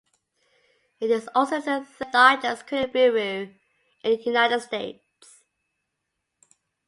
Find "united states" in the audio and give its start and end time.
4.23-5.43